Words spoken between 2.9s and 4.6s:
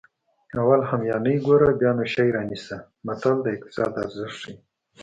متل د اقتصاد ارزښت ښيي